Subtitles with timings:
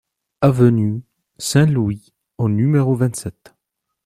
[0.41, 1.03] Avenue
[1.37, 3.53] Saint-Louis au numéro vingt-sept